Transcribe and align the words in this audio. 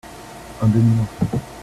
un 0.63 0.67
demi 0.71 0.95
morceau. 0.95 1.39